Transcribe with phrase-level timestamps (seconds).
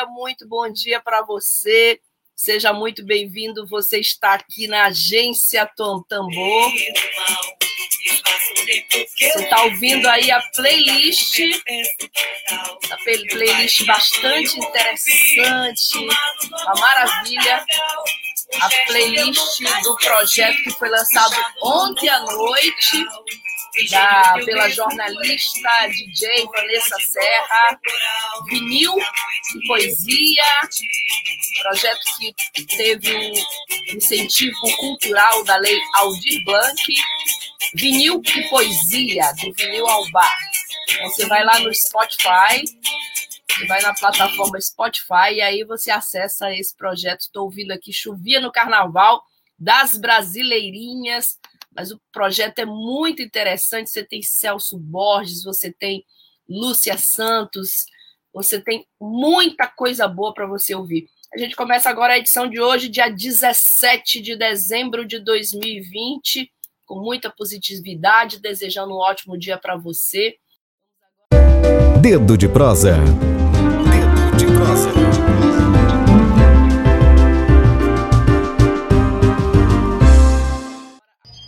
[0.00, 2.00] Dia, muito bom dia para você.
[2.34, 3.66] Seja muito bem-vindo.
[3.66, 6.72] Você está aqui na Agência Tom Tambor.
[9.16, 11.40] Você está ouvindo aí a playlist,
[12.90, 17.64] a playlist bastante interessante, uma maravilha.
[18.60, 23.06] A playlist do projeto que foi lançado ontem à noite
[23.90, 27.80] da, pela jornalista DJ Vanessa Serra,
[28.48, 30.44] vinil e poesia,
[31.62, 32.00] projeto
[32.54, 36.94] que teve um incentivo cultural da lei Aldir Blanc,
[37.74, 40.36] vinil e poesia, do vinil ao bar.
[40.90, 42.64] Então, você vai lá no Spotify,
[43.48, 47.20] você vai na plataforma Spotify e aí você acessa esse projeto.
[47.20, 49.22] Estou ouvindo aqui Chovia no Carnaval,
[49.58, 51.38] das Brasileirinhas,
[51.74, 53.90] mas o projeto é muito interessante.
[53.90, 56.04] Você tem Celso Borges, você tem
[56.48, 57.86] Lúcia Santos,
[58.32, 61.08] você tem muita coisa boa para você ouvir.
[61.32, 66.50] A gente começa agora a edição de hoje, dia 17 de dezembro de 2020,
[66.84, 70.34] com muita positividade, desejando um ótimo dia para você.
[72.00, 72.96] Dedo de prosa.
[72.96, 74.99] Dedo de prosa.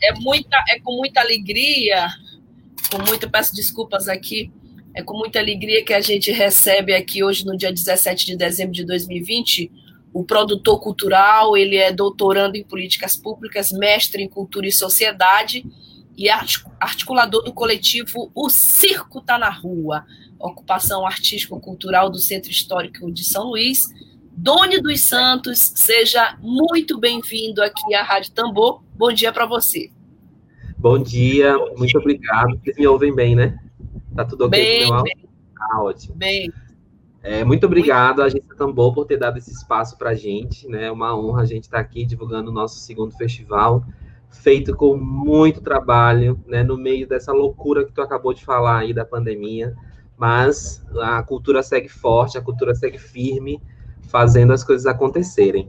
[0.02, 2.08] É, muita, é com muita alegria,
[2.90, 4.50] com muita, peço desculpas aqui,
[4.94, 8.72] é com muita alegria que a gente recebe aqui hoje, no dia 17 de dezembro
[8.72, 9.70] de 2020,
[10.12, 15.64] o produtor cultural, ele é doutorando em políticas públicas, mestre em cultura e sociedade
[16.16, 20.04] e articulador do coletivo O Circo Tá na Rua,
[20.38, 23.88] ocupação artístico-cultural do Centro Histórico de São Luís.
[24.34, 28.82] Doni dos Santos, seja muito bem-vindo aqui à Rádio Tambor.
[28.94, 29.90] Bom dia para você.
[30.78, 32.58] Bom dia, muito obrigado.
[32.58, 33.58] Vocês me ouvem bem, né?
[34.16, 35.28] Tá tudo ok bem, meu bem.
[35.60, 36.14] Ah, ótimo.
[36.16, 36.50] Bem.
[37.22, 40.66] É, muito obrigado, a Agência Tambor, por ter dado esse espaço para a gente.
[40.66, 40.86] Né?
[40.86, 43.84] É uma honra a gente estar tá aqui divulgando o nosso segundo festival,
[44.30, 46.64] feito com muito trabalho, né?
[46.64, 49.74] no meio dessa loucura que tu acabou de falar aí da pandemia.
[50.16, 53.60] Mas a cultura segue forte, a cultura segue firme,
[54.08, 55.68] fazendo as coisas acontecerem.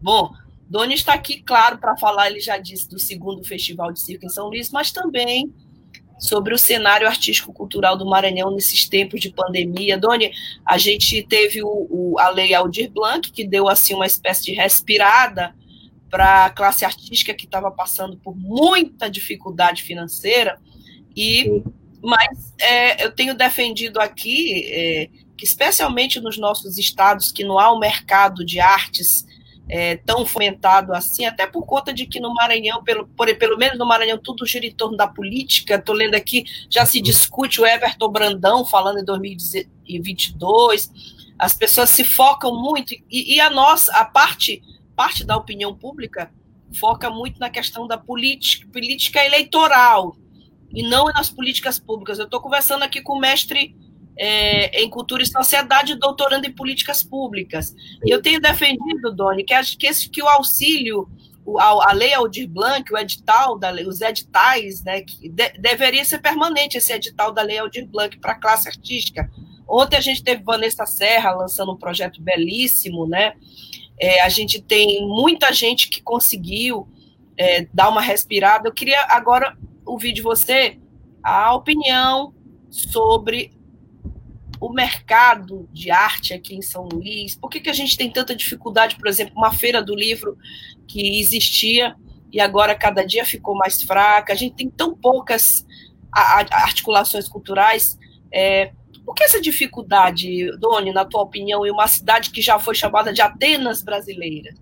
[0.00, 0.32] Bom,
[0.68, 4.28] Doni está aqui, claro, para falar, ele já disse, do segundo Festival de Circo em
[4.28, 5.52] São Luís, mas também
[6.18, 9.98] sobre o cenário artístico-cultural do Maranhão nesses tempos de pandemia.
[9.98, 10.32] Doni,
[10.64, 14.52] a gente teve o, o, a Lei Aldir Blanc, que deu assim uma espécie de
[14.52, 15.54] respirada
[16.08, 20.60] para a classe artística que estava passando por muita dificuldade financeira,
[21.16, 21.62] e
[22.02, 25.08] mas é, eu tenho defendido aqui é,
[25.42, 29.26] especialmente nos nossos estados, que não há um mercado de artes
[29.68, 33.78] é, tão fomentado assim, até por conta de que no Maranhão, pelo, por, pelo menos
[33.78, 35.76] no Maranhão, tudo gira em torno da política.
[35.76, 40.90] Estou lendo aqui, já se discute o Everton Brandão falando em 2022.
[41.38, 44.62] As pessoas se focam muito, e, e a nossa, a parte,
[44.94, 46.30] parte da opinião pública
[46.78, 50.16] foca muito na questão da política, política eleitoral
[50.72, 52.18] e não nas políticas públicas.
[52.18, 53.76] Eu estou conversando aqui com o mestre
[54.24, 57.74] é, em Cultura e Sociedade, doutorando em Políticas Públicas.
[58.04, 61.10] E eu tenho defendido, Doni, que, acho que, esse, que o auxílio,
[61.58, 66.20] a, a, Lei Aldir Blanc, o edital, da os editais, né, que de, deveria ser
[66.20, 69.28] permanente esse edital da Lei Aldir Blanc para a classe artística.
[69.68, 73.34] Ontem a gente teve Vanessa Serra lançando um projeto belíssimo, né?
[73.98, 76.86] É, a gente tem muita gente que conseguiu
[77.36, 78.68] é, dar uma respirada.
[78.68, 80.78] Eu queria agora ouvir de você
[81.24, 82.32] a opinião
[82.70, 83.50] sobre
[84.62, 87.34] o mercado de arte aqui em São Luís?
[87.34, 90.38] Por que, que a gente tem tanta dificuldade, por exemplo, uma feira do livro
[90.86, 91.96] que existia
[92.32, 94.32] e agora cada dia ficou mais fraca?
[94.32, 95.66] A gente tem tão poucas
[96.12, 97.98] articulações culturais.
[98.32, 98.70] É,
[99.04, 103.12] por que essa dificuldade, Doni, na tua opinião, em uma cidade que já foi chamada
[103.12, 104.54] de Atenas brasileira?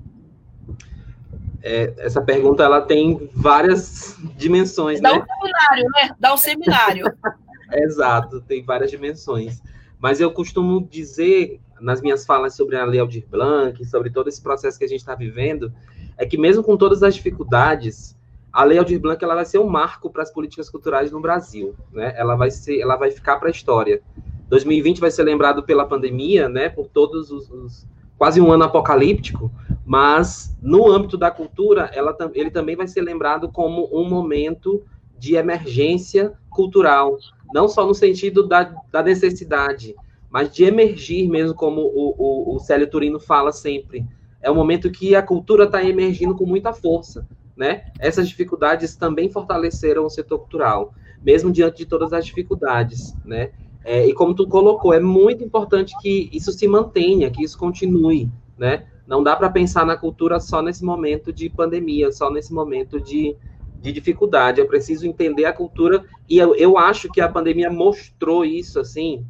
[1.62, 5.19] É, essa pergunta ela tem várias dimensões, Dá né?
[5.19, 6.17] um seminário, né?
[6.19, 7.05] Dá um seminário.
[7.70, 9.61] Exato, tem várias dimensões.
[10.00, 14.43] Mas eu costumo dizer nas minhas falas sobre a Lei Aldir Blanc, sobre todo esse
[14.43, 15.73] processo que a gente está vivendo,
[16.17, 18.17] é que mesmo com todas as dificuldades,
[18.52, 21.75] a Lei Aldir Blanc ela vai ser um marco para as políticas culturais no Brasil,
[21.93, 22.14] né?
[22.17, 24.02] Ela vai ser, ela vai ficar para a história.
[24.49, 26.69] 2020 vai ser lembrado pela pandemia, né?
[26.69, 27.87] Por todos os, os
[28.19, 29.50] quase um ano apocalíptico,
[29.87, 34.82] mas no âmbito da cultura, ela, ele também vai ser lembrado como um momento
[35.19, 37.17] de emergência cultural,
[37.52, 39.94] não só no sentido da, da necessidade,
[40.31, 44.05] mas de emergir mesmo, como o, o, o Célio Turino fala sempre.
[44.41, 47.26] É um momento que a cultura está emergindo com muita força
[47.61, 47.82] né?
[47.99, 53.50] Essas dificuldades também fortaleceram o setor cultural, mesmo diante de todas as dificuldades, né?
[53.85, 58.31] É, e como tu colocou, é muito importante que isso se mantenha, que isso continue,
[58.56, 58.87] né?
[59.06, 63.37] Não dá para pensar na cultura só nesse momento de pandemia, só nesse momento de,
[63.81, 64.61] de dificuldade.
[64.61, 69.27] É preciso entender a cultura, e eu, eu acho que a pandemia mostrou isso, assim,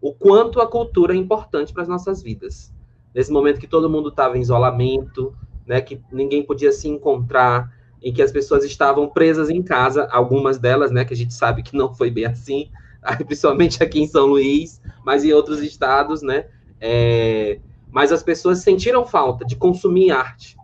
[0.00, 2.72] o quanto a cultura é importante para as nossas vidas.
[3.14, 5.34] Nesse momento que todo mundo estava em isolamento,
[5.66, 7.72] né, que ninguém podia se encontrar,
[8.02, 11.62] em que as pessoas estavam presas em casa, algumas delas, né, que a gente sabe
[11.62, 12.68] que não foi bem assim,
[13.26, 16.46] principalmente aqui em São Luís, mas em outros estados, né,
[16.80, 17.60] é,
[17.90, 20.56] mas as pessoas sentiram falta de consumir arte,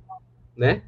[0.57, 0.83] né,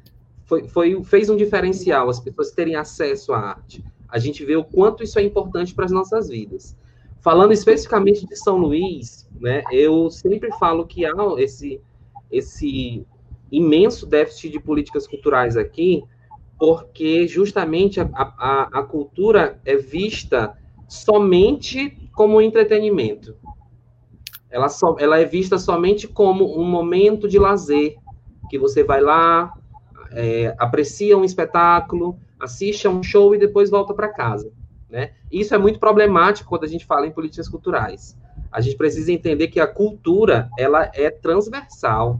[0.51, 3.81] foi, foi, fez um diferencial as pessoas terem acesso à arte.
[4.09, 6.75] A gente vê o quanto isso é importante para as nossas vidas.
[7.21, 11.79] Falando especificamente de São Luís, né, eu sempre falo que há esse,
[12.29, 13.07] esse
[13.49, 16.03] imenso déficit de políticas culturais aqui,
[16.59, 23.37] porque justamente a, a, a cultura é vista somente como entretenimento.
[24.49, 27.95] Ela, só, ela é vista somente como um momento de lazer,
[28.49, 29.53] que você vai lá,
[30.11, 34.51] é, aprecia um espetáculo, assiste a um show e depois volta para casa.
[34.89, 35.11] Né?
[35.31, 38.17] Isso é muito problemático quando a gente fala em políticas culturais.
[38.51, 42.19] A gente precisa entender que a cultura ela é transversal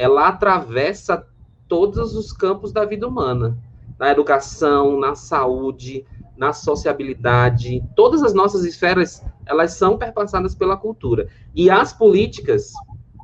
[0.00, 1.26] ela atravessa
[1.68, 3.58] todos os campos da vida humana,
[3.98, 6.06] na educação, na saúde,
[6.38, 11.28] na sociabilidade, todas as nossas esferas, elas são perpassadas pela cultura.
[11.54, 12.72] E as políticas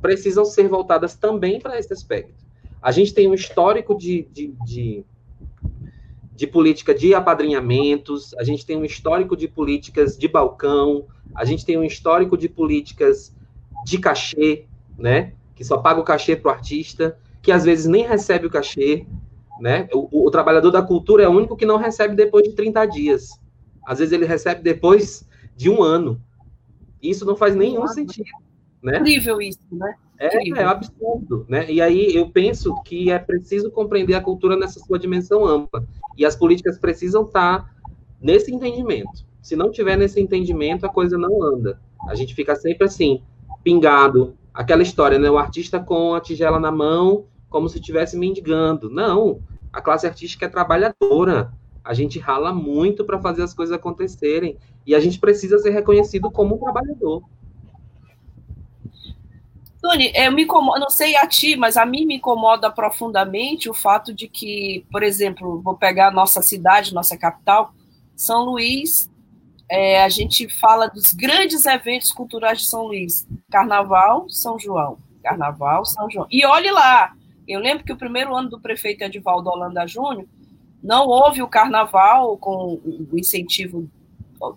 [0.03, 2.45] precisam ser voltadas também para esse aspecto.
[2.81, 5.05] A gente tem um histórico de, de, de,
[6.35, 11.65] de política de apadrinhamentos, a gente tem um histórico de políticas de balcão, a gente
[11.65, 13.35] tem um histórico de políticas
[13.85, 14.65] de cachê,
[14.97, 15.33] né?
[15.57, 19.07] que só paga o cachê para o artista, que às vezes nem recebe o cachê,
[19.59, 19.89] né?
[19.91, 23.31] O, o, trabalhador da cultura é o único que não recebe depois de 30 dias.
[23.83, 26.21] Às vezes ele recebe depois de um ano.
[27.01, 28.29] Isso não faz nenhum sentido.
[28.81, 28.99] Né?
[28.99, 29.95] Incrível isso, né?
[30.19, 31.69] É, é absurdo, né?
[31.69, 35.85] E aí eu penso que é preciso compreender a cultura nessa sua dimensão ampla.
[36.17, 37.71] E as políticas precisam estar
[38.19, 39.25] nesse entendimento.
[39.41, 41.79] Se não tiver nesse entendimento, a coisa não anda.
[42.07, 43.21] A gente fica sempre assim,
[43.63, 45.29] pingado, aquela história, né?
[45.29, 48.89] O artista com a tigela na mão, como se estivesse mendigando.
[48.89, 49.39] Não,
[49.71, 51.53] a classe artística é trabalhadora.
[51.83, 56.29] A gente rala muito para fazer as coisas acontecerem e a gente precisa ser reconhecido
[56.31, 57.23] como um trabalhador.
[59.87, 63.73] Tony, eu me incomodo, não sei a ti, mas a mim me incomoda profundamente o
[63.73, 67.73] fato de que, por exemplo, vou pegar nossa cidade, nossa capital,
[68.13, 69.09] São Luís,
[69.71, 73.25] é, a gente fala dos grandes eventos culturais de São Luís.
[73.49, 74.97] Carnaval, São João.
[75.23, 76.27] Carnaval, São João.
[76.29, 77.13] E olhe lá,
[77.47, 80.27] eu lembro que o primeiro ano do prefeito Edivaldo Holanda Júnior,
[80.83, 83.89] não houve o carnaval com o incentivo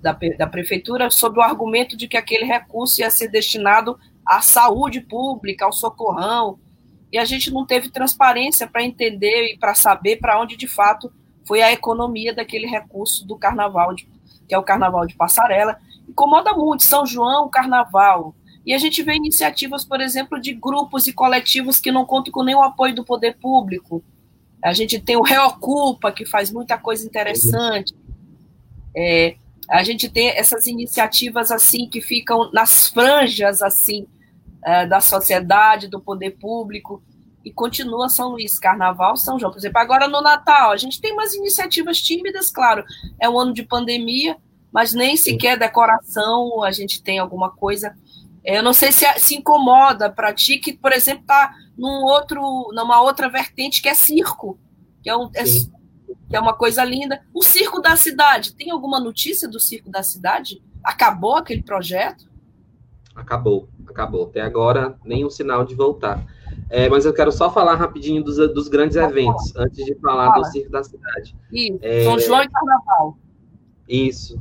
[0.03, 5.01] da, da prefeitura sob o argumento de que aquele recurso ia ser destinado à saúde
[5.01, 6.59] pública, ao socorrão,
[7.13, 11.13] e a gente não teve transparência para entender e para saber para onde de fato
[11.45, 14.07] foi a economia daquele recurso do carnaval de
[14.51, 18.35] que é o Carnaval de Passarela, incomoda muito São João, Carnaval.
[18.67, 22.43] E a gente vê iniciativas, por exemplo, de grupos e coletivos que não contam com
[22.43, 24.03] nenhum apoio do poder público.
[24.61, 27.95] A gente tem o Reocupa, que faz muita coisa interessante.
[28.95, 29.37] É,
[29.71, 34.07] a gente tem essas iniciativas assim que ficam nas franjas assim
[34.65, 37.03] é, da sociedade, do poder público
[37.45, 39.53] e continua São Luís, Carnaval, São João.
[39.53, 42.85] Por exemplo, agora no Natal, a gente tem umas iniciativas tímidas, claro,
[43.21, 44.37] é um ano de pandemia,
[44.73, 47.95] mas nem sequer decoração a gente tem alguma coisa.
[48.45, 52.41] É, eu não sei se se incomoda para ti que, por exemplo, está num outro,
[52.75, 54.59] numa outra vertente que é circo,
[55.03, 55.45] que é, um, é,
[56.31, 57.21] que é uma coisa linda.
[57.35, 60.63] O circo da cidade, tem alguma notícia do circo da cidade?
[60.83, 62.31] Acabou aquele projeto?
[63.17, 64.27] Acabou, acabou.
[64.27, 66.25] Até agora, nenhum sinal de voltar.
[66.71, 70.39] É, mas eu quero só falar rapidinho dos, dos grandes eventos, antes de falar Fala.
[70.39, 71.37] do Circo da Cidade.
[71.53, 73.19] Isso, é, São João e Carnaval.
[73.89, 74.41] Isso.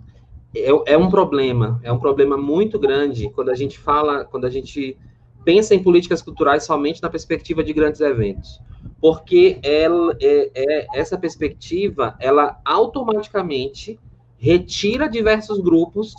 [0.55, 4.49] É, é, um problema, é um problema muito grande quando a gente fala, quando a
[4.49, 4.95] gente
[5.43, 8.61] pensa em políticas culturais somente na perspectiva de grandes eventos,
[9.01, 13.99] porque ela, é, é, essa perspectiva ela automaticamente
[14.37, 16.13] retira diversos grupos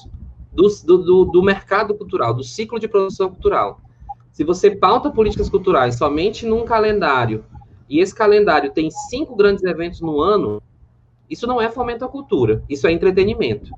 [0.53, 3.81] do, do, do mercado cultural, do ciclo de produção cultural.
[4.33, 7.45] Se você pauta políticas culturais somente num calendário
[7.89, 10.63] e esse calendário tem cinco grandes eventos no ano,
[11.29, 13.71] isso não é fomento à cultura, isso é entretenimento.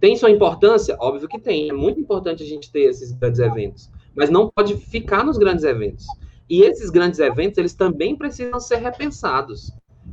[0.00, 0.96] Tem sua importância?
[1.00, 1.70] Óbvio que tem.
[1.70, 3.90] É muito importante a gente ter esses grandes eventos.
[4.14, 6.06] Mas não pode ficar nos grandes eventos.
[6.48, 9.72] E esses grandes eventos, eles também precisam ser repensados.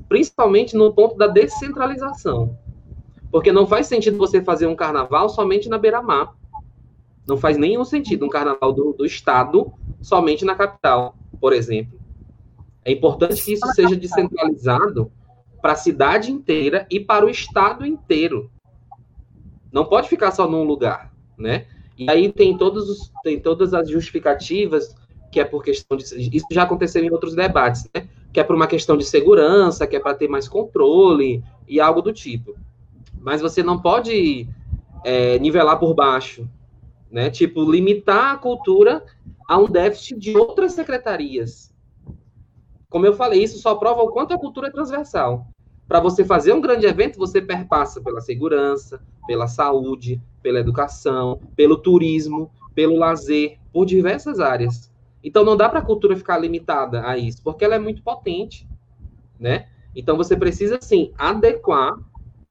[0.10, 2.58] Principalmente no ponto da descentralização.
[3.32, 6.36] Porque não faz sentido você fazer um carnaval somente na beira-mar.
[7.28, 12.00] Não faz nenhum sentido um carnaval do, do Estado somente na capital, por exemplo.
[12.84, 15.12] É importante que isso seja descentralizado
[15.62, 18.52] para a cidade inteira e para o Estado inteiro.
[19.72, 21.66] Não pode ficar só num lugar, né?
[21.98, 24.96] E aí tem, todos os, tem todas as justificativas
[25.36, 26.06] que é por questão de.
[26.36, 28.08] Isso já aconteceu em outros debates, né?
[28.32, 32.02] Que é por uma questão de segurança, que é para ter mais controle e algo
[32.02, 32.56] do tipo
[33.26, 34.48] mas você não pode
[35.04, 36.48] é, nivelar por baixo,
[37.10, 37.32] né?
[37.32, 39.04] Tipo, limitar a cultura
[39.48, 41.74] a um déficit de outras secretarias.
[42.88, 45.48] Como eu falei, isso só prova o quanto a cultura é transversal.
[45.88, 51.78] Para você fazer um grande evento, você perpassa pela segurança, pela saúde, pela educação, pelo
[51.78, 54.92] turismo, pelo lazer, por diversas áreas.
[55.26, 58.70] Então não dá para a cultura ficar limitada a isso, porque ela é muito potente,
[59.40, 59.68] né?
[59.96, 61.98] Então você precisa sim adequar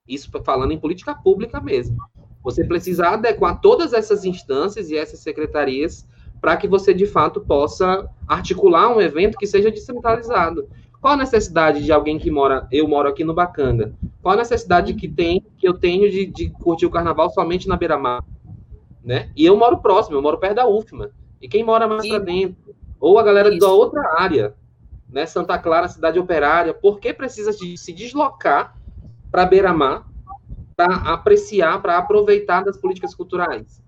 [0.08, 1.96] isso falando em política pública mesmo.
[2.42, 6.04] Você precisa adequar todas essas instâncias e essas secretarias
[6.40, 10.68] para que você, de fato, possa articular um evento que seja descentralizado.
[11.00, 14.94] Qual a necessidade de alguém que mora, eu moro aqui no Bacanga, qual a necessidade
[14.94, 18.24] que tem, que eu tenho de, de curtir o carnaval somente na beira-mar?
[19.02, 19.30] Né?
[19.36, 21.12] E eu moro próximo, eu moro perto da UFMA.
[21.40, 22.63] E quem mora mais para dentro?
[23.04, 23.58] Ou a galera Isso.
[23.58, 24.54] da outra área,
[25.10, 25.26] né?
[25.26, 28.74] Santa Clara, cidade operária, por que precisa de se deslocar
[29.30, 30.06] para beira-mar
[30.74, 33.82] para apreciar, para aproveitar das políticas culturais.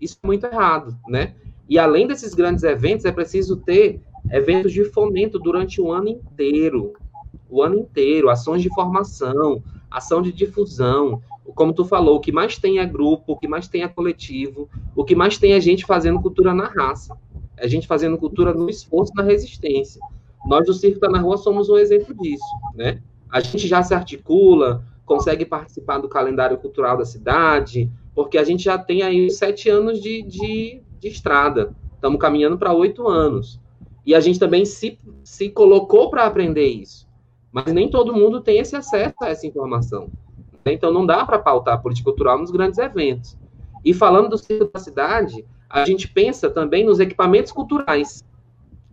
[0.00, 1.34] Isso é muito errado, né?
[1.68, 4.00] E além desses grandes eventos, é preciso ter
[4.30, 6.94] eventos de fomento durante o ano inteiro.
[7.50, 11.20] O ano inteiro, ações de formação, ação de difusão.
[11.54, 14.66] Como tu falou, o que mais tem é grupo, o que mais tem é coletivo,
[14.96, 17.14] o que mais tem é gente fazendo cultura na raça.
[17.62, 20.02] É gente fazendo cultura no esforço, na resistência.
[20.44, 23.00] Nós do Circo Tá Na Rua somos um exemplo disso, né?
[23.30, 28.64] A gente já se articula, consegue participar do calendário cultural da cidade, porque a gente
[28.64, 33.60] já tem aí sete anos de, de, de estrada, estamos caminhando para oito anos.
[34.04, 37.08] E a gente também se, se colocou para aprender isso.
[37.52, 40.10] Mas nem todo mundo tem esse acesso a essa informação.
[40.66, 43.38] Então não dá para pautar a política cultural nos grandes eventos.
[43.84, 48.22] E falando do ciclo da cidade, a gente pensa também nos equipamentos culturais,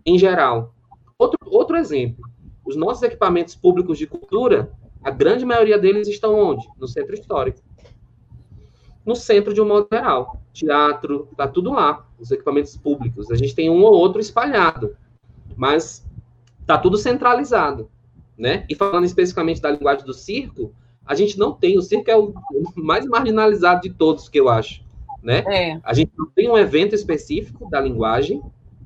[0.05, 0.73] em geral.
[1.17, 2.23] Outro, outro exemplo,
[2.65, 4.71] os nossos equipamentos públicos de cultura,
[5.03, 6.65] a grande maioria deles estão onde?
[6.79, 7.59] No centro histórico.
[9.05, 10.41] No centro, de um modo geral.
[10.53, 13.29] Teatro, tá tudo lá, os equipamentos públicos.
[13.29, 14.95] A gente tem um ou outro espalhado,
[15.57, 16.07] mas
[16.65, 17.89] tá tudo centralizado,
[18.37, 18.65] né?
[18.69, 20.73] E falando especificamente da linguagem do circo,
[21.05, 22.33] a gente não tem, o circo é o
[22.75, 24.81] mais marginalizado de todos, que eu acho,
[25.21, 25.43] né?
[25.47, 25.79] É.
[25.83, 28.41] A gente não tem um evento específico da linguagem,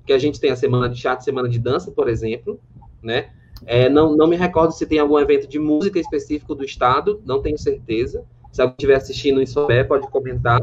[0.06, 2.60] que a gente tem a semana de teatro, semana de dança, por exemplo,
[3.02, 3.30] né?
[3.66, 7.42] É, não, não me recordo se tem algum evento de música específico do estado, não
[7.42, 8.26] tenho certeza.
[8.52, 10.60] Se alguém estiver assistindo e souber, pode comentar.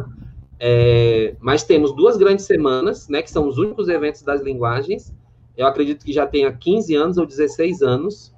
[0.59, 5.15] É, mas temos duas grandes semanas, né, que são os únicos eventos das linguagens.
[5.57, 8.35] Eu acredito que já tenha 15 anos ou 16 anos.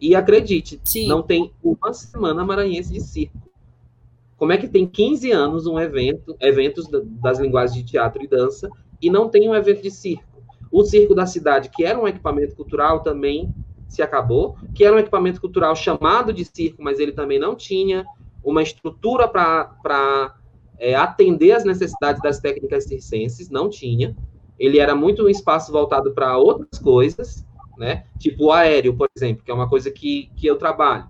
[0.00, 1.08] E acredite, Sim.
[1.08, 3.38] não tem uma semana maranhense de circo.
[4.36, 6.88] Como é que tem 15 anos um evento, eventos
[7.22, 8.68] das linguagens de teatro e dança,
[9.00, 10.24] e não tem um evento de circo?
[10.70, 13.54] O circo da cidade, que era um equipamento cultural, também
[13.88, 18.04] se acabou, que era um equipamento cultural chamado de circo, mas ele também não tinha
[18.42, 20.34] uma estrutura para
[20.78, 24.16] é, atender as necessidades das técnicas circenses, não tinha.
[24.58, 27.44] Ele era muito um espaço voltado para outras coisas,
[27.78, 28.04] né?
[28.18, 31.08] Tipo o aéreo, por exemplo, que é uma coisa que, que eu trabalho.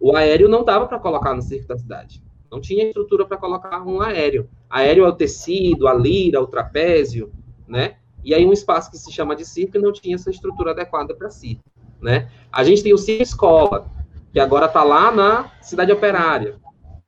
[0.00, 2.22] O aéreo não dava para colocar no circo da cidade.
[2.52, 4.48] Não tinha estrutura para colocar um aéreo.
[4.70, 7.32] Aéreo é o tecido, a lira, o trapézio,
[7.66, 7.96] né?
[8.22, 11.30] E aí um espaço que se chama de circo não tinha essa estrutura adequada para
[11.30, 12.28] circo né?
[12.50, 13.86] A gente tem o Cine Escola,
[14.32, 16.56] que agora está lá na Cidade Operária,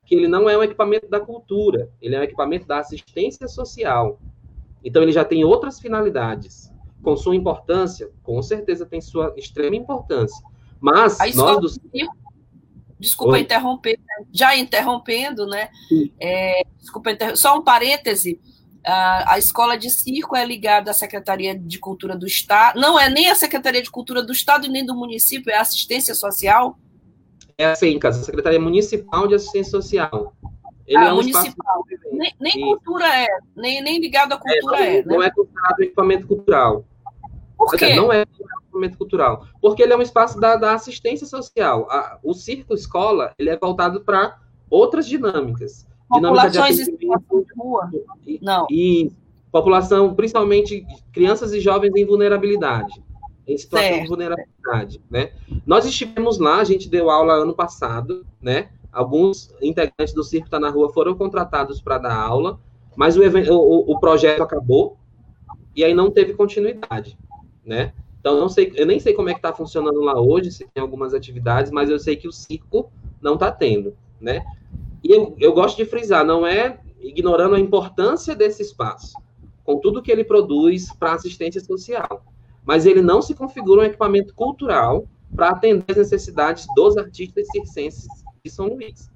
[0.06, 4.20] que ele não é um equipamento da cultura, ele é um equipamento da assistência social.
[4.84, 6.72] Então, ele já tem outras finalidades.
[7.02, 10.42] Com sua importância, com certeza tem sua extrema importância.
[10.80, 11.68] Mas nós do...
[12.98, 13.40] Desculpa Oi?
[13.40, 13.98] interromper,
[14.32, 15.68] já interrompendo, né?
[16.20, 17.36] É, desculpa, inter...
[17.36, 18.40] só um parêntese.
[18.86, 22.78] A, a escola de circo é ligada à Secretaria de Cultura do Estado.
[22.78, 25.62] Não é nem a Secretaria de Cultura do Estado e nem do município, é a
[25.62, 26.78] assistência social?
[27.56, 30.34] É a CENCAS, a Secretaria Municipal de Assistência Social.
[30.86, 31.84] Ele ah, é um municipal.
[32.12, 34.80] Nem, nem cultura é, nem, nem ligado à cultura é.
[34.80, 35.02] Não, é, né?
[35.06, 36.84] não é considerado equipamento cultural.
[37.56, 37.94] Por quê?
[37.94, 38.26] Não é
[38.74, 39.46] equipamento cultural.
[39.60, 41.86] Porque ele é um espaço da, da assistência social.
[41.90, 44.38] A, o circo escola ele é voltado para
[44.68, 45.86] outras dinâmicas.
[46.08, 47.08] Populações de, de
[47.56, 47.90] rua.
[48.26, 48.66] E, não.
[48.70, 49.10] E
[49.50, 53.02] população, principalmente crianças e jovens em vulnerabilidade.
[53.46, 54.02] Em situação certo.
[54.02, 55.32] de vulnerabilidade, né?
[55.66, 58.70] Nós estivemos lá, a gente deu aula ano passado, né?
[58.90, 62.58] Alguns integrantes do Circo Tá na Rua foram contratados para dar aula,
[62.96, 64.96] mas o, o, o, projeto acabou
[65.76, 67.18] e aí não teve continuidade,
[67.64, 67.92] né?
[68.24, 70.80] Então, não sei, eu nem sei como é que está funcionando lá hoje, se tem
[70.80, 72.90] algumas atividades, mas eu sei que o circo
[73.20, 74.42] não está tendo, né?
[75.02, 79.12] E eu, eu gosto de frisar, não é ignorando a importância desse espaço,
[79.62, 82.24] com tudo que ele produz para assistência social,
[82.64, 88.06] mas ele não se configura um equipamento cultural para atender as necessidades dos artistas circenses
[88.42, 89.10] de São Luís.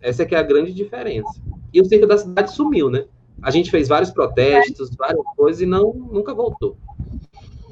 [0.00, 1.40] Essa é que é a grande diferença.
[1.72, 3.04] E o circo da cidade sumiu, né?
[3.40, 6.76] A gente fez vários protestos, várias coisas e não nunca voltou.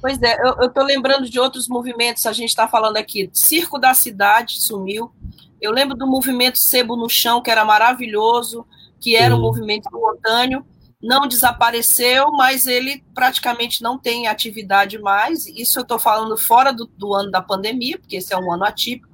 [0.01, 3.93] Pois é, eu estou lembrando de outros movimentos, a gente está falando aqui, Circo da
[3.93, 5.13] Cidade sumiu.
[5.61, 8.67] Eu lembro do movimento Sebo no Chão, que era maravilhoso,
[8.99, 9.41] que era Sim.
[9.41, 10.65] um movimento espontâneo,
[11.03, 15.47] não desapareceu, mas ele praticamente não tem atividade mais.
[15.47, 18.65] Isso eu estou falando fora do, do, ano da pandemia, porque esse é um ano
[18.65, 19.09] atípico.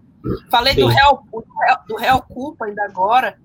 [0.51, 1.21] Falei do réu,
[1.89, 3.39] do réu culpa ainda agora.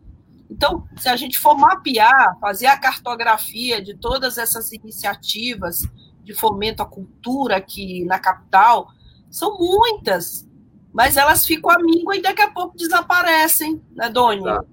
[0.50, 5.84] Então, se a gente for mapear, fazer a cartografia de todas essas iniciativas
[6.24, 8.88] de fomento à cultura aqui na capital,
[9.30, 10.48] são muitas,
[10.94, 14.44] mas elas ficam míngua e daqui a pouco desaparecem, né, Doni?
[14.44, 14.64] Tá.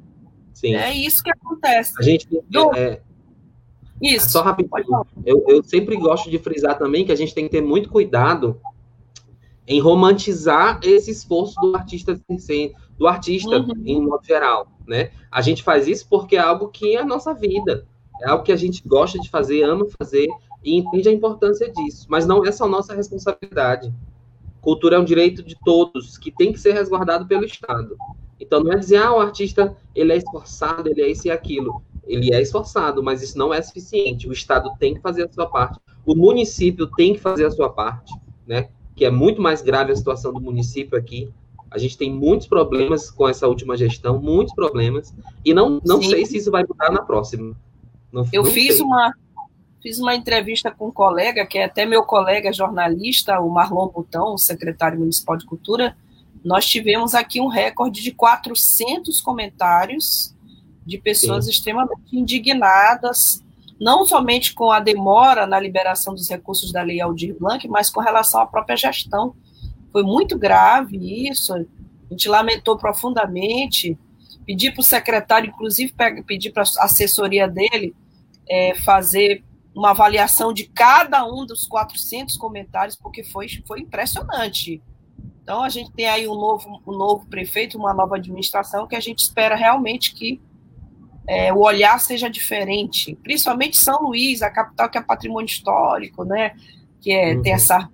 [0.52, 0.74] Sim.
[0.74, 1.94] É isso que acontece.
[1.98, 2.26] A gente
[2.76, 3.00] é,
[4.02, 4.30] isso.
[4.30, 5.06] Só rapidinho.
[5.24, 8.60] Eu, eu sempre gosto de frisar também que a gente tem que ter muito cuidado
[9.66, 12.18] em romantizar esse esforço do artista
[12.98, 13.72] do artista uhum.
[13.84, 15.10] em modo geral, né?
[15.30, 17.86] A gente faz isso porque é algo que é a nossa vida,
[18.22, 20.26] é algo que a gente gosta de fazer, ama fazer
[20.62, 23.92] e entende a importância disso, mas não é só nossa responsabilidade.
[24.60, 27.96] Cultura é um direito de todos que tem que ser resguardado pelo Estado.
[28.40, 31.82] Então não é dizer ah, o artista ele é esforçado, ele é isso e aquilo.
[32.06, 34.28] Ele é esforçado, mas isso não é suficiente.
[34.28, 35.78] O Estado tem que fazer a sua parte.
[36.04, 38.12] O município tem que fazer a sua parte,
[38.46, 38.68] né?
[38.98, 41.30] que é muito mais grave a situação do município aqui.
[41.70, 46.26] A gente tem muitos problemas com essa última gestão, muitos problemas, e não, não sei
[46.26, 47.56] se isso vai mudar na próxima.
[48.12, 48.84] Não, Eu não fiz sei.
[48.84, 49.14] uma
[49.88, 54.36] fiz uma entrevista com um colega, que é até meu colega jornalista, o Marlon Butão,
[54.36, 55.96] secretário municipal de cultura.
[56.44, 60.34] Nós tivemos aqui um recorde de 400 comentários
[60.84, 61.52] de pessoas Sim.
[61.52, 63.42] extremamente indignadas
[63.80, 68.00] não somente com a demora na liberação dos recursos da Lei Aldir Blanc, mas com
[68.00, 69.34] relação à própria gestão.
[69.90, 70.98] Foi muito grave
[71.30, 71.64] isso, a
[72.10, 73.96] gente lamentou profundamente,
[74.44, 75.94] pedi para o secretário, inclusive
[76.26, 77.94] pedi para a assessoria dele
[78.48, 79.44] é, fazer
[79.78, 84.82] uma avaliação de cada um dos 400 comentários, porque foi, foi impressionante.
[85.40, 89.00] Então, a gente tem aí um novo, um novo prefeito, uma nova administração, que a
[89.00, 90.42] gente espera realmente que
[91.28, 96.56] é, o olhar seja diferente, principalmente São Luís, a capital que é patrimônio histórico, né?
[97.00, 97.42] Que é, uhum.
[97.42, 97.88] tem essa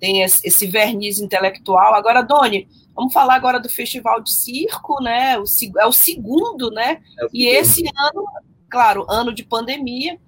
[0.00, 1.94] tem esse verniz intelectual.
[1.94, 5.38] Agora, Doni, vamos falar agora do Festival de Circo, né?
[5.38, 5.44] O,
[5.78, 7.00] é o segundo, né?
[7.20, 8.24] É o e esse ano,
[8.68, 10.18] claro, ano de pandemia,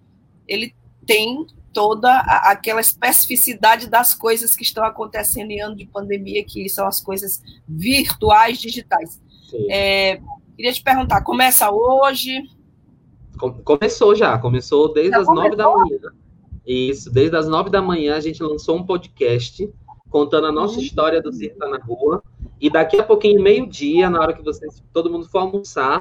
[0.46, 0.72] ele
[1.07, 6.69] tem toda a, aquela especificidade das coisas que estão acontecendo em ano de pandemia, que
[6.69, 9.21] são as coisas virtuais, digitais.
[9.69, 10.21] É,
[10.57, 12.43] Queria te perguntar, começa hoje?
[13.64, 15.99] Começou já, começou desde já as nove da manhã.
[16.64, 19.69] Isso, desde as nove da manhã a gente lançou um podcast
[20.09, 20.83] contando a nossa uhum.
[20.83, 22.23] história do Circo tá na Rua.
[22.61, 26.01] E daqui a pouquinho, meio-dia, na hora que vocês, todo mundo for almoçar,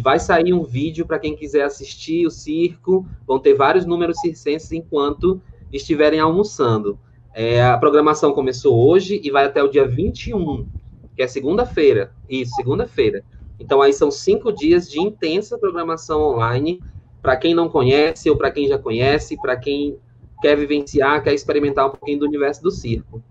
[0.00, 3.06] vai sair um vídeo para quem quiser assistir o circo.
[3.26, 5.40] Vão ter vários números circenses enquanto
[5.72, 6.98] estiverem almoçando.
[7.34, 10.66] É, a programação começou hoje e vai até o dia 21,
[11.14, 12.12] que é segunda-feira.
[12.28, 13.24] Isso, segunda-feira.
[13.58, 16.80] Então, aí são cinco dias de intensa programação online,
[17.22, 19.98] para quem não conhece ou para quem já conhece, para quem
[20.40, 23.22] quer vivenciar, quer experimentar um pouquinho do universo do circo.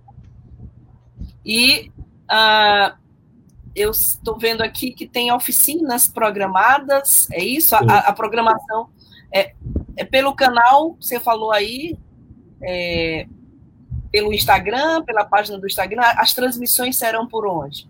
[1.46, 1.92] E
[2.32, 2.98] uh,
[3.76, 7.76] eu estou vendo aqui que tem oficinas programadas, é isso?
[7.76, 8.90] A, a, programação
[9.34, 9.54] é,
[9.98, 11.98] é, pelo canal, você falou aí,
[12.64, 13.28] é,
[14.12, 17.90] pelo Instagram, pela página do Instagram, as transmissões serão por onde?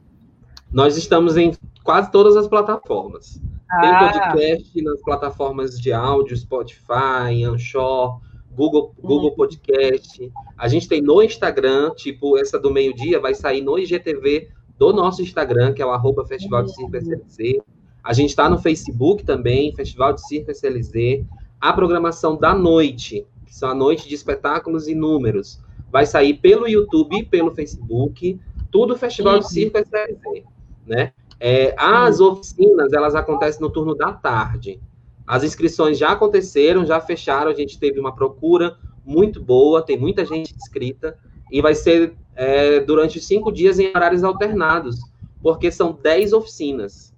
[0.71, 3.39] Nós estamos em quase todas as plataformas.
[3.69, 3.81] Ah.
[3.81, 8.19] Tem podcast nas plataformas de áudio, Spotify, Anchor,
[8.51, 9.35] Google, Google hum.
[9.35, 10.31] Podcast.
[10.57, 15.21] A gente tem no Instagram, tipo, essa do meio-dia vai sair no IGTV do nosso
[15.21, 17.61] Instagram, que é o arroba Festival de Circo SLZ.
[18.03, 21.25] A gente está no Facebook também, Festival de Circo SLZ.
[21.59, 25.59] A programação da noite, que são a noite de espetáculos e números,
[25.91, 28.39] vai sair pelo YouTube e pelo Facebook.
[28.71, 30.43] Tudo Festival de Circo SLZ,
[30.85, 31.13] né?
[31.39, 34.79] É, as oficinas, elas acontecem no turno da tarde.
[35.27, 40.25] As inscrições já aconteceram, já fecharam, a gente teve uma procura muito boa, tem muita
[40.25, 41.17] gente inscrita,
[41.51, 44.99] e vai ser é, durante cinco dias em horários alternados,
[45.41, 47.13] porque são dez oficinas.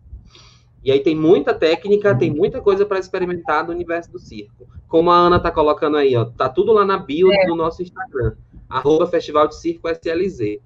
[0.83, 4.67] E aí tem muita técnica, tem muita coisa para experimentar no universo do circo.
[4.87, 7.45] Como a Ana está colocando aí, ó, tá tudo lá na bio é.
[7.45, 8.35] do nosso Instagram,
[8.69, 10.61] arroba Festival de Circo SLZ.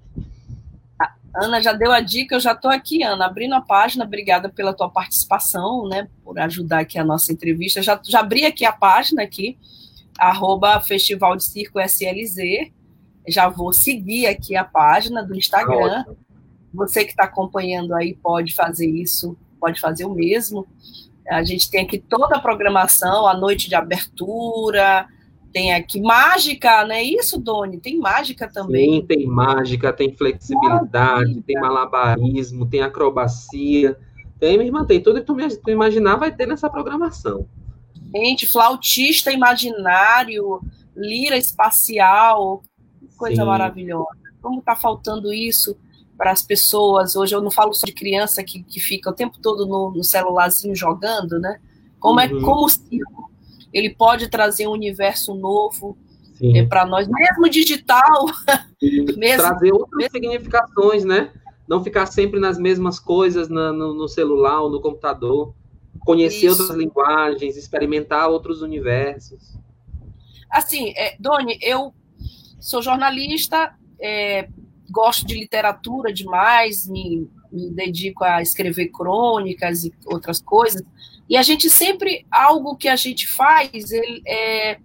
[1.33, 4.73] Ana já deu a dica, eu já estou aqui, Ana, abrindo a página, obrigada pela
[4.73, 7.81] tua participação, né, por ajudar aqui a nossa entrevista.
[7.81, 9.57] Já, já abri aqui a página aqui,
[10.19, 12.69] arroba Festival de Circo SLZ,
[13.27, 16.05] já vou seguir aqui a página do Instagram.
[16.73, 20.65] Você que está acompanhando aí pode fazer isso, pode fazer o mesmo.
[21.29, 25.07] A gente tem aqui toda a programação, a noite de abertura,
[25.51, 27.77] tem aqui mágica, não é isso, Doni?
[27.77, 29.01] Tem mágica também.
[29.01, 31.43] Sim, tem mágica, tem flexibilidade, mágica.
[31.45, 33.97] tem malabarismo, tem acrobacia.
[34.39, 37.45] Tem, minha irmã, tem tudo que tu, tu imaginar vai ter nessa programação.
[38.15, 40.61] Gente, flautista imaginário,
[40.95, 42.63] lira espacial,
[43.21, 43.47] coisa Sim.
[43.47, 44.17] maravilhosa.
[44.41, 45.77] Como está faltando isso
[46.17, 47.15] para as pessoas?
[47.15, 50.03] Hoje eu não falo só de criança que, que fica o tempo todo no, no
[50.03, 51.59] celularzinho jogando, né?
[51.99, 52.39] Como é, uhum.
[52.39, 53.31] é como o circo
[53.71, 55.97] ele pode trazer um universo novo
[56.41, 58.25] é, para nós, mesmo digital.
[59.15, 60.11] mesmo, trazer outras mesmo...
[60.11, 61.31] significações, né?
[61.67, 65.53] Não ficar sempre nas mesmas coisas na, no, no, celular ou no computador.
[65.99, 66.59] Conhecer Isso.
[66.63, 69.55] outras linguagens, experimentar outros universos.
[70.49, 71.93] Assim, é, Doni, eu
[72.61, 74.47] sou jornalista, é,
[74.89, 80.81] gosto de literatura demais, me, me dedico a escrever crônicas e outras coisas,
[81.27, 84.79] e a gente sempre, algo que a gente faz, ele é,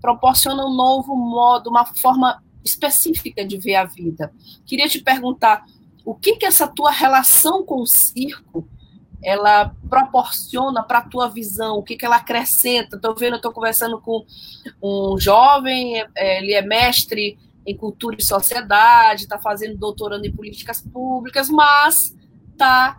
[0.00, 4.32] proporciona um novo modo, uma forma específica de ver a vida.
[4.66, 5.64] Queria te perguntar,
[6.04, 8.66] o que que essa tua relação com o circo
[9.22, 12.96] ela proporciona para a tua visão, o que, que ela acrescenta.
[12.96, 14.24] Estou vendo, estou conversando com
[14.82, 20.80] um jovem, é, ele é mestre em cultura e sociedade, está fazendo doutorando em políticas
[20.80, 22.16] públicas, mas
[22.52, 22.98] está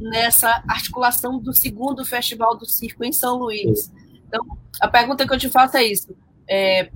[0.00, 3.92] nessa articulação do segundo Festival do Circo em São Luís.
[4.28, 4.44] Então,
[4.80, 6.14] a pergunta que eu te faço é isso.
[6.48, 6.90] É,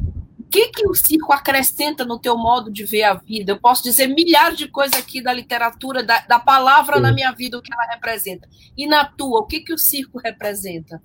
[0.54, 3.50] que, que o circo acrescenta no teu modo de ver a vida?
[3.50, 7.02] Eu posso dizer milhares de coisas aqui da literatura, da, da palavra Sim.
[7.02, 8.48] na minha vida, o que ela representa.
[8.76, 11.02] E na tua, o que, que o circo representa?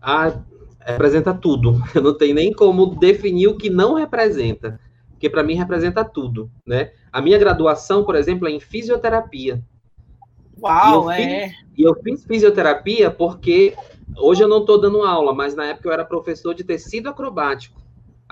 [0.00, 0.40] Ah,
[0.80, 1.80] representa tudo.
[1.94, 4.80] Eu não tenho nem como definir o que não representa,
[5.12, 6.90] porque para mim representa tudo, né?
[7.12, 9.62] A minha graduação, por exemplo, é em fisioterapia.
[10.60, 11.48] Uau, e é.
[11.48, 13.76] Fiz, e eu fiz fisioterapia porque
[14.16, 17.81] hoje eu não estou dando aula, mas na época eu era professor de tecido acrobático.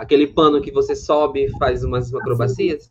[0.00, 2.88] Aquele pano que você sobe e faz umas acrobacias.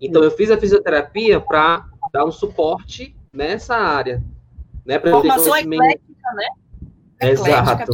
[0.00, 4.20] Então eu fiz a fisioterapia para dar um suporte nessa área.
[4.84, 7.30] Né, Formação eclética, né?
[7.30, 7.92] Exato.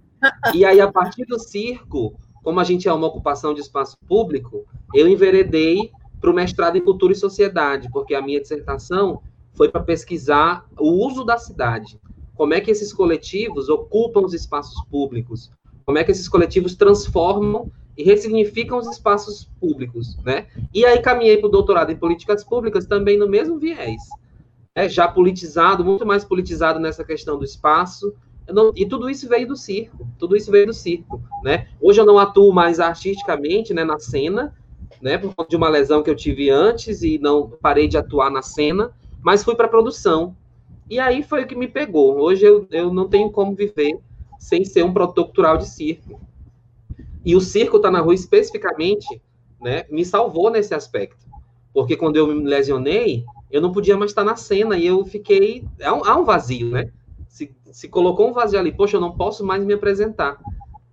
[0.54, 4.64] e aí, a partir do circo, como a gente é uma ocupação de espaço público,
[4.94, 9.20] eu enveredei para o mestrado em cultura e sociedade, porque a minha dissertação
[9.52, 12.00] foi para pesquisar o uso da cidade.
[12.34, 15.50] Como é que esses coletivos ocupam os espaços públicos?
[15.84, 20.46] Como é que esses coletivos transformam e ressignificam os espaços públicos, né?
[20.72, 24.00] E aí caminhei para o doutorado em políticas públicas também no mesmo viés.
[24.72, 28.14] É, já politizado, muito mais politizado nessa questão do espaço,
[28.48, 31.66] não, e tudo isso veio do circo, tudo isso veio do circo, né?
[31.80, 34.54] Hoje eu não atuo mais artisticamente, né, na cena,
[35.02, 38.30] né, por conta de uma lesão que eu tive antes e não parei de atuar
[38.30, 40.36] na cena, mas fui para produção.
[40.88, 42.16] E aí foi o que me pegou.
[42.18, 43.98] Hoje eu, eu não tenho como viver
[44.38, 46.27] sem ser um produtor cultural de circo.
[47.24, 49.20] E o circo tá na rua especificamente,
[49.60, 51.26] né, me salvou nesse aspecto.
[51.72, 55.64] Porque quando eu me lesionei, eu não podia mais estar na cena e eu fiquei.
[55.82, 56.90] Há um, há um vazio, né?
[57.28, 60.38] Se, se colocou um vazio ali, poxa, eu não posso mais me apresentar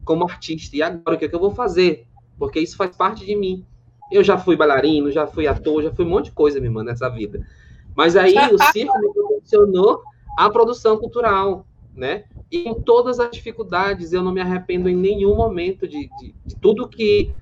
[0.03, 0.75] como artista.
[0.75, 2.07] E agora o que, é que eu vou fazer?
[2.37, 3.65] Porque isso faz parte de mim.
[4.11, 6.83] Eu já fui bailarino, já fui ator, já fui um monte de coisa, minha irmã,
[6.83, 7.45] nessa vida.
[7.95, 10.03] Mas aí o circo me proporcionou
[10.37, 12.25] a produção cultural, né?
[12.51, 16.55] E com todas as dificuldades, eu não me arrependo em nenhum momento de, de, de
[16.55, 17.33] tudo que,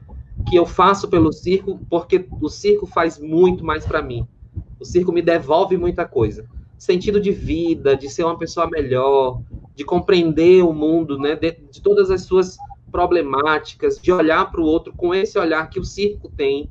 [0.49, 4.27] que eu faço pelo circo, porque o circo faz muito mais para mim.
[4.79, 6.45] O circo me devolve muita coisa.
[6.77, 9.41] sentido de vida, de ser uma pessoa melhor,
[9.75, 12.57] de compreender o mundo, né, de, de todas as suas
[12.91, 16.69] problemáticas, de olhar para o outro com esse olhar que o circo tem.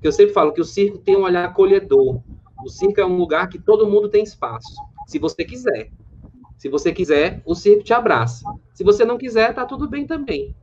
[0.00, 2.20] Que eu sempre falo que o circo tem um olhar acolhedor.
[2.64, 4.74] O circo é um lugar que todo mundo tem espaço,
[5.06, 5.90] se você quiser.
[6.62, 8.48] Se você quiser, o circo te abraça.
[8.72, 10.54] Se você não quiser, tá tudo bem também.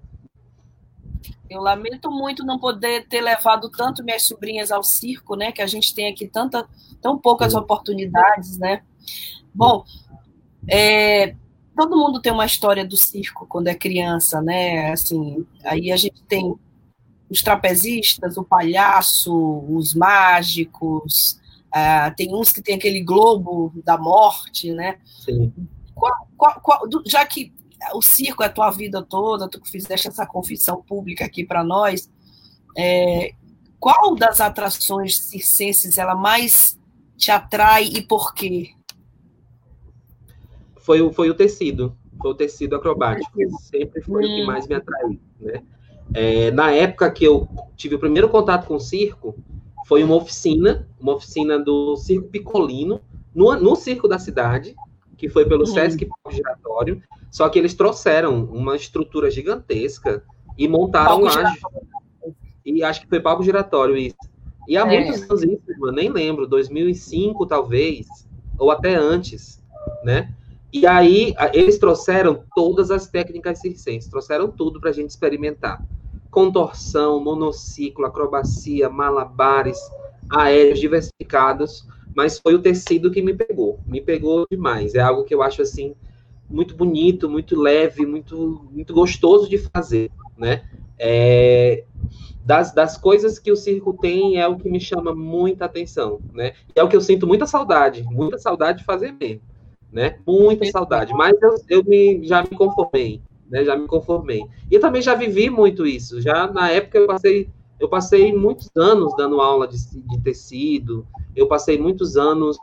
[1.49, 5.51] Eu lamento muito não poder ter levado tanto minhas sobrinhas ao circo, né?
[5.51, 6.65] Que a gente tem aqui tanta,
[7.01, 8.81] tão poucas oportunidades, né?
[9.53, 9.83] Bom,
[10.69, 11.35] é,
[11.75, 14.93] todo mundo tem uma história do circo quando é criança, né?
[14.93, 16.55] Assim, aí a gente tem
[17.29, 19.35] os trapezistas, o palhaço,
[19.67, 21.41] os mágicos,
[21.75, 24.97] uh, tem uns que tem aquele globo da morte, né?
[25.03, 25.51] Sim.
[25.99, 27.53] Qual, qual, qual, já que
[27.93, 32.09] o circo é a tua vida toda, tu fizeste essa confissão pública aqui para nós,
[32.77, 33.33] é,
[33.79, 36.79] qual das atrações circenses ela mais
[37.17, 38.69] te atrai e por quê?
[40.77, 44.25] Foi o, foi o tecido, foi o tecido acrobático, sempre foi hum.
[44.25, 44.45] o que hum.
[44.45, 45.63] mais me atraiu, né?
[46.11, 49.35] É, na época que eu tive o primeiro contato com o circo,
[49.85, 52.99] foi uma oficina, uma oficina do Circo Picolino,
[53.33, 54.75] no, no circo da cidade,
[55.19, 55.73] que foi pelo uhum.
[55.73, 60.23] Sesc Giratório, só que eles trouxeram uma estrutura gigantesca
[60.57, 61.55] e montaram palco lá.
[62.65, 64.17] E acho que foi palco giratório isso.
[64.67, 64.85] E há é.
[64.85, 68.07] muitos anos isso, eu nem lembro, 2005 talvez,
[68.57, 69.61] ou até antes,
[70.03, 70.33] né?
[70.71, 75.83] E aí eles trouxeram todas as técnicas circenses, trouxeram tudo para a gente experimentar.
[76.31, 79.79] Contorção, monociclo, acrobacia, malabares,
[80.29, 84.95] aéreos diversificados, mas foi o tecido que me pegou, me pegou demais.
[84.95, 85.95] É algo que eu acho assim
[86.49, 90.63] muito bonito, muito leve, muito, muito gostoso de fazer, né?
[90.97, 91.83] É,
[92.43, 96.53] das, das coisas que o circo tem é o que me chama muita atenção, né?
[96.75, 99.41] E é o que eu sinto muita saudade, muita saudade de fazer mesmo,
[99.91, 100.17] né?
[100.25, 103.63] Muita saudade, mas eu, eu me, já me conformei, né?
[103.63, 104.41] Já me conformei.
[104.69, 108.69] E eu também já vivi muito isso, já na época eu passei eu passei muitos
[108.75, 111.07] anos dando aula de, de tecido,
[111.41, 112.57] eu passei muitos anos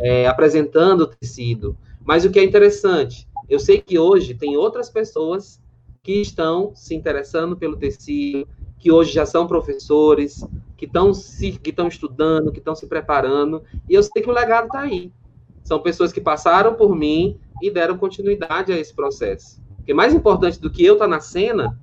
[0.00, 5.60] é, apresentando tecido, mas o que é interessante, eu sei que hoje tem outras pessoas
[6.02, 10.44] que estão se interessando pelo tecido, que hoje já são professores,
[10.76, 14.32] que estão se, que estão estudando, que estão se preparando, e eu sei que o
[14.32, 15.12] legado está aí.
[15.62, 19.60] São pessoas que passaram por mim e deram continuidade a esse processo.
[19.76, 21.78] Porque mais importante do que eu estar tá na cena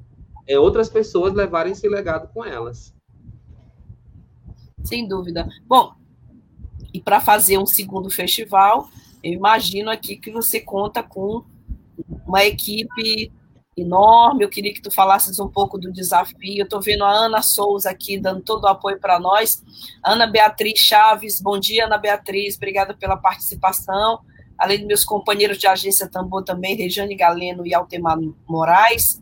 [0.47, 2.95] é outras pessoas levarem esse legado com elas.
[4.83, 5.47] Sem dúvida.
[5.67, 5.93] Bom,
[6.97, 8.89] e para fazer um segundo festival,
[9.23, 11.43] eu imagino aqui que você conta com
[12.25, 13.31] uma equipe
[13.77, 14.43] enorme.
[14.43, 16.57] Eu queria que tu falasses um pouco do desafio.
[16.57, 19.63] Eu estou vendo a Ana Souza aqui dando todo o apoio para nós.
[20.03, 24.19] Ana Beatriz Chaves, bom dia, Ana Beatriz, obrigada pela participação.
[24.57, 29.21] Além dos meus companheiros de agência Tambor também, Rejane Galeno e Altemar Moraes.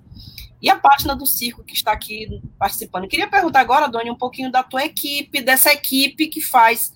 [0.61, 3.03] E a página do circo que está aqui participando.
[3.03, 6.93] Eu queria perguntar agora, Doni, um pouquinho da tua equipe, dessa equipe que faz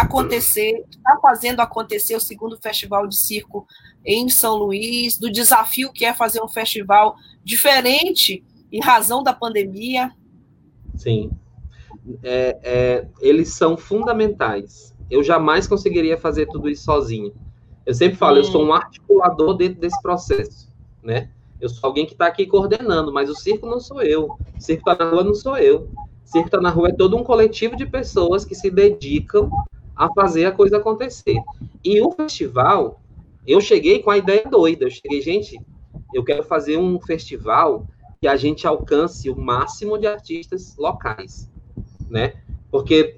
[0.00, 3.66] acontecer, está fazendo acontecer o segundo festival de circo
[4.04, 10.12] em São Luís, do desafio que é fazer um festival diferente em razão da pandemia.
[10.94, 11.30] Sim,
[12.22, 14.94] é, é, eles são fundamentais.
[15.10, 17.34] Eu jamais conseguiria fazer tudo isso sozinho.
[17.84, 18.40] Eu sempre falo, hum.
[18.40, 20.70] eu sou um articulador dentro desse processo,
[21.02, 21.30] né?
[21.60, 24.36] Eu sou alguém que está aqui coordenando, mas o circo não sou eu.
[24.56, 25.88] O circo está na rua não sou eu.
[26.24, 29.50] O circo está na rua é todo um coletivo de pessoas que se dedicam
[29.98, 31.36] a fazer a coisa acontecer.
[31.84, 33.00] E o festival,
[33.44, 34.84] eu cheguei com a ideia doida.
[34.84, 35.60] Eu cheguei, gente,
[36.14, 37.86] eu quero fazer um festival
[38.20, 41.50] que a gente alcance o máximo de artistas locais,
[42.08, 42.34] né?
[42.70, 43.16] Porque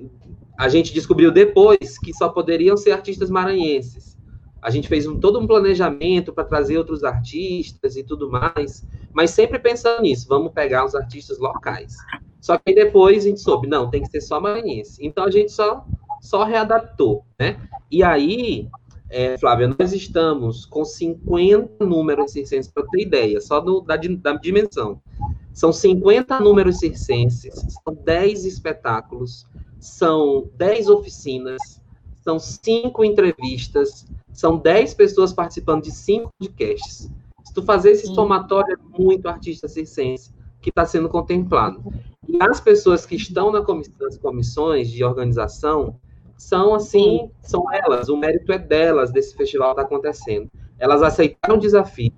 [0.59, 4.19] a gente descobriu depois que só poderiam ser artistas maranhenses.
[4.63, 9.31] A gente fez um, todo um planejamento para trazer outros artistas e tudo mais, mas
[9.31, 11.97] sempre pensando nisso, vamos pegar os artistas locais.
[12.43, 15.05] Só que depois a gente soube, não, tem que ser só maranhense.
[15.05, 15.87] Então a gente só
[16.21, 17.61] só readaptou, né?
[17.91, 18.69] E aí,
[19.09, 24.33] é, Flávia, nós estamos com 50 números circenses, para ter ideia, só do, da, da
[24.35, 25.01] dimensão.
[25.53, 27.55] São 50 números circenses,
[27.85, 29.45] são 10 espetáculos,
[29.81, 31.83] são 10 oficinas,
[32.23, 37.11] são 5 entrevistas, são 10 pessoas participando de 5 podcasts.
[37.45, 41.83] Se tu fazer esse somatório, é muito artista circense que está sendo contemplado.
[42.29, 45.99] E as pessoas que estão na comissão, nas comissões de organização,
[46.41, 50.51] são assim, são elas, o mérito é delas desse festival estar tá acontecendo.
[50.79, 52.15] Elas aceitaram o desafio,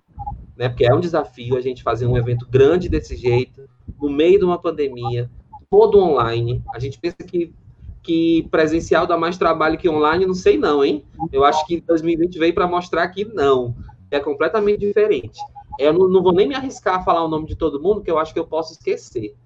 [0.56, 0.68] né?
[0.68, 3.68] Porque é um desafio a gente fazer um evento grande desse jeito,
[4.00, 5.28] no meio de uma pandemia,
[5.68, 6.62] todo online.
[6.72, 7.52] A gente pensa que
[8.00, 11.04] que presencial dá mais trabalho que online, não sei não, hein?
[11.32, 13.76] Eu acho que 2020 veio para mostrar que não,
[14.10, 15.38] é completamente diferente.
[15.78, 18.10] Eu não, não, vou nem me arriscar a falar o nome de todo mundo, que
[18.10, 19.36] eu acho que eu posso esquecer.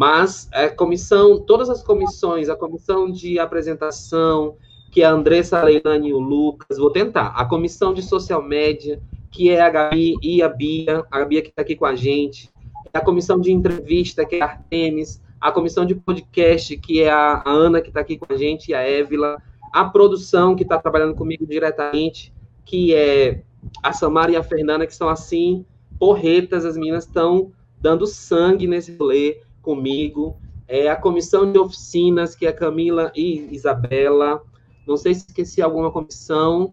[0.00, 4.56] Mas a comissão, todas as comissões, a comissão de apresentação,
[4.90, 7.34] que é a Andressa, a Leilani e o Lucas, vou tentar.
[7.36, 8.98] A comissão de social média,
[9.30, 12.48] que é a Gabi e a Bia, a Bia que está aqui com a gente.
[12.94, 15.20] A comissão de entrevista, que é a Artemis.
[15.38, 18.74] A comissão de podcast, que é a Ana, que está aqui com a gente, e
[18.74, 19.36] a Évila.
[19.70, 22.32] A produção, que está trabalhando comigo diretamente,
[22.64, 23.42] que é
[23.82, 25.62] a Samara e a Fernanda, que são assim,
[25.98, 30.36] porretas, as meninas estão dando sangue nesse rolê comigo.
[30.66, 34.42] É a comissão de oficinas, que é Camila e Isabela.
[34.86, 36.72] Não sei se esqueci alguma comissão.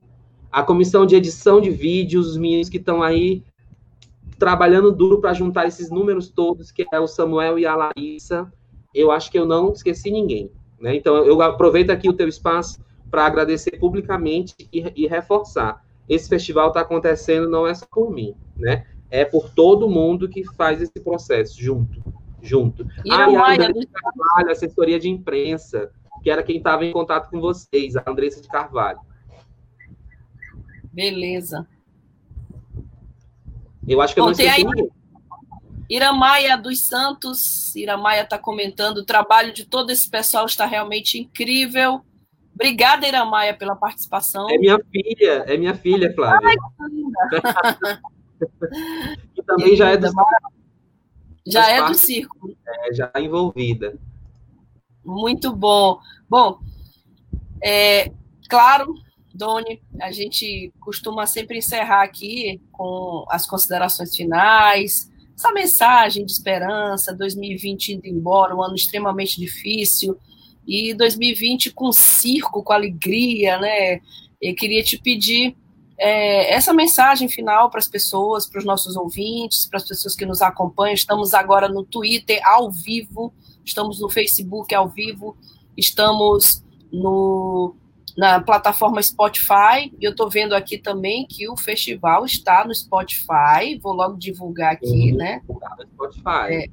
[0.51, 3.43] A comissão de edição de vídeos, os meninos que estão aí
[4.37, 8.51] trabalhando duro para juntar esses números todos, que é o Samuel e a Larissa.
[8.93, 10.51] Eu acho que eu não esqueci ninguém.
[10.79, 10.95] Né?
[10.95, 16.69] Então, eu aproveito aqui o teu espaço para agradecer publicamente e, e reforçar esse festival
[16.69, 18.85] está acontecendo não é só por mim, né?
[19.09, 22.01] É por todo mundo que faz esse processo junto,
[22.47, 22.87] junto.
[22.99, 25.91] Ah, e a Andressa de Carvalho, assessoria de imprensa,
[26.23, 28.99] que era quem estava em contato com vocês, a Andressa de Carvalho.
[30.91, 31.67] Beleza.
[33.87, 34.89] Eu acho que Bom, eu não esqueci ninguém.
[35.89, 42.01] Iramaia dos Santos, Iramaia está comentando, o trabalho de todo esse pessoal está realmente incrível.
[42.53, 44.49] Obrigada, Iramaia, pela participação.
[44.49, 46.49] É minha filha, é minha filha, Flávia.
[46.49, 46.55] Ai,
[49.37, 50.11] e também já é do
[51.51, 52.55] Já é do circo.
[52.67, 53.97] É, já é envolvida.
[55.03, 55.99] Muito bom.
[56.29, 56.59] Bom,
[57.63, 58.11] é,
[58.49, 58.93] claro,
[59.33, 67.15] Doni, a gente costuma sempre encerrar aqui com as considerações finais, essa mensagem de esperança,
[67.15, 70.17] 2020 indo embora, um ano extremamente difícil,
[70.67, 74.01] e 2020 com circo, com alegria, né?
[74.41, 75.55] Eu queria te pedir
[75.99, 80.25] é, essa mensagem final para as pessoas, para os nossos ouvintes, para as pessoas que
[80.25, 80.93] nos acompanham.
[80.93, 83.33] Estamos agora no Twitter ao vivo,
[83.65, 85.35] estamos no Facebook ao vivo,
[85.75, 87.75] estamos no,
[88.15, 89.91] na plataforma Spotify.
[89.99, 93.79] Eu estou vendo aqui também que o festival está no Spotify.
[93.81, 95.41] Vou logo divulgar aqui, uhum, né?
[95.95, 96.51] Spotify.
[96.51, 96.65] É,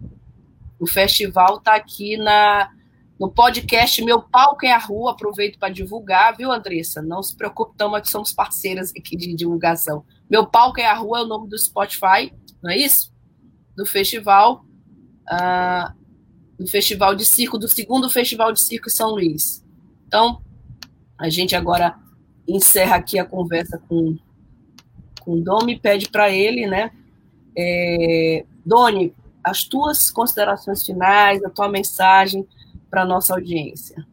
[0.79, 2.71] o festival está aqui na
[3.18, 7.00] no podcast Meu Palco é a Rua, aproveito para divulgar, viu, Andressa?
[7.00, 10.05] Não se preocupe, estamos aqui, somos parceiras aqui de divulgação.
[10.29, 13.12] Meu Palco é a Rua é o nome do Spotify, não é isso?
[13.77, 14.64] Do festival,
[15.31, 15.94] uh,
[16.59, 19.64] do festival de circo, do segundo festival de circo em São Luís.
[20.07, 20.42] Então,
[21.18, 21.96] a gente agora
[22.48, 24.18] encerra aqui a conversa com,
[25.20, 26.90] com o Domi, pede para ele, né?
[27.57, 32.46] É, Doni, as tuas considerações finais, a tua mensagem
[32.95, 34.07] para a nossa audiência?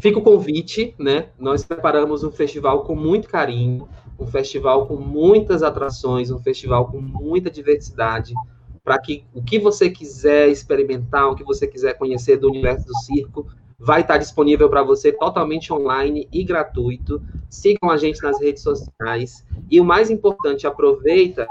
[0.00, 1.28] Fica o convite, né?
[1.38, 3.86] Nós preparamos um festival com muito carinho,
[4.18, 8.32] um festival com muitas atrações, um festival com muita diversidade,
[8.82, 12.94] para que o que você quiser experimentar, o que você quiser conhecer do universo do
[13.00, 13.46] circo,
[13.78, 17.22] vai estar disponível para você totalmente online e gratuito.
[17.50, 19.44] Sigam a gente nas redes sociais.
[19.70, 21.46] E o mais importante, aproveita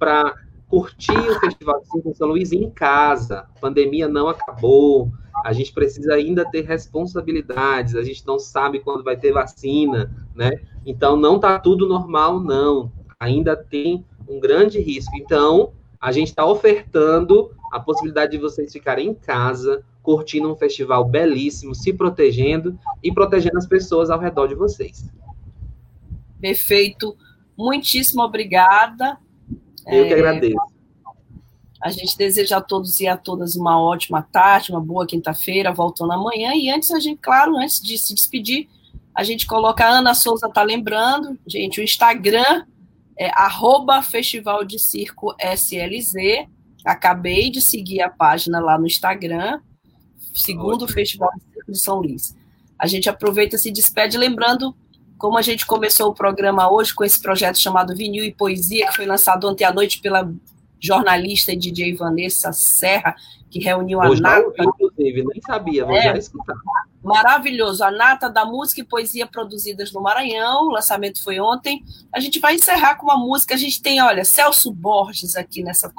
[0.00, 0.34] para
[0.68, 3.40] curtir o Festival de Circo São Luís em casa.
[3.56, 5.10] A pandemia não acabou.
[5.44, 7.94] A gente precisa ainda ter responsabilidades.
[7.94, 10.60] A gente não sabe quando vai ter vacina, né?
[10.84, 12.92] Então não está tudo normal, não.
[13.18, 15.16] Ainda tem um grande risco.
[15.16, 21.04] Então a gente está ofertando a possibilidade de vocês ficarem em casa, curtindo um festival
[21.04, 25.10] belíssimo, se protegendo e protegendo as pessoas ao redor de vocês.
[26.40, 27.16] Perfeito.
[27.56, 29.18] Muitíssimo obrigada.
[29.88, 30.56] Eu que é, agradeço.
[31.80, 36.12] A gente deseja a todos e a todas uma ótima tarde, uma boa quinta-feira, voltando
[36.12, 36.52] amanhã.
[36.54, 38.68] E antes, a gente, claro, antes de se despedir,
[39.14, 42.64] a gente coloca a Ana Souza tá lembrando, gente, o Instagram
[43.18, 46.46] é arroba Festival de Circo SLZ.
[46.84, 49.60] Acabei de seguir a página lá no Instagram,
[50.32, 52.36] segundo o Festival de Circo de São Luís.
[52.78, 54.74] A gente aproveita e se despede lembrando
[55.18, 58.96] como a gente começou o programa hoje com esse projeto chamado Vinil e Poesia, que
[58.96, 60.32] foi lançado ontem à noite pela
[60.80, 63.16] jornalista e DJ Vanessa Serra,
[63.50, 64.46] que reuniu a hoje nata.
[64.58, 66.54] inclusive, nem sabia, vou é, já escutar.
[67.02, 71.82] Maravilhoso, a nata da música e poesia produzidas no Maranhão, o lançamento foi ontem.
[72.14, 75.92] A gente vai encerrar com uma música, a gente tem, olha, Celso Borges aqui nessa,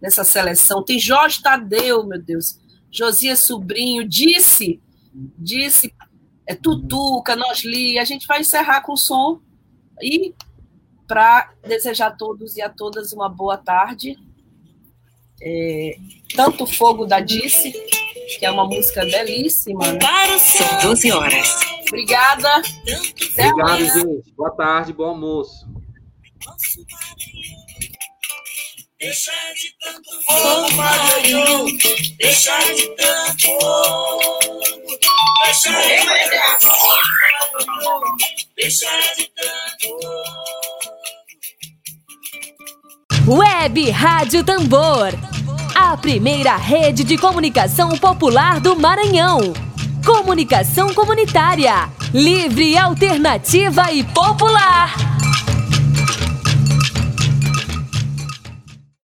[0.00, 2.60] nessa seleção, tem Jorge Tadeu, meu Deus,
[2.90, 4.80] Josias Sobrinho, disse,
[5.38, 5.92] disse
[6.50, 7.96] é Tutuca, Nosli.
[7.96, 9.40] A gente vai encerrar com o som
[10.02, 10.34] e
[11.06, 14.18] para desejar a todos e a todas uma boa tarde.
[15.40, 15.96] É,
[16.34, 17.72] tanto fogo da Dice,
[18.36, 19.92] que é uma música belíssima.
[19.92, 20.38] Né?
[20.38, 21.56] São 12 horas.
[21.86, 22.48] Obrigada.
[22.48, 23.94] Até Obrigado, amanhã.
[23.94, 24.32] gente.
[24.36, 25.68] Boa tarde, bom almoço.
[29.00, 31.64] Deixa de tanto fogo, Maranhão.
[32.18, 34.60] Deixa de tanto fogo.
[35.42, 36.68] Deixa de tanto
[37.80, 38.16] fogo.
[38.54, 39.88] Deixa de tanto.
[43.26, 45.14] Web Rádio Tambor.
[45.74, 49.54] A primeira rede de comunicação popular do Maranhão.
[50.04, 51.88] Comunicação comunitária.
[52.12, 54.94] Livre, alternativa e popular.